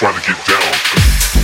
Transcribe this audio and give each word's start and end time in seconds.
trying 0.00 0.18
to 0.18 0.26
get 0.26 0.46
down. 0.46 1.39